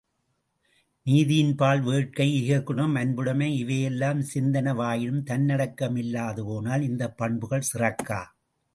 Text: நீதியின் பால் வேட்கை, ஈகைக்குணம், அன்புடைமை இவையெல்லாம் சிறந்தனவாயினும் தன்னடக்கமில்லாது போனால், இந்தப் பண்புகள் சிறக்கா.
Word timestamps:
நீதியின் 1.05 1.55
பால் 1.55 1.81
வேட்கை, 1.81 2.27
ஈகைக்குணம், 2.39 2.95
அன்புடைமை 2.95 3.49
இவையெல்லாம் 3.57 4.21
சிறந்தனவாயினும் 4.33 5.23
தன்னடக்கமில்லாது 5.25 6.43
போனால், 6.43 6.81
இந்தப் 6.81 7.17
பண்புகள் 7.17 7.69
சிறக்கா. 7.73 8.21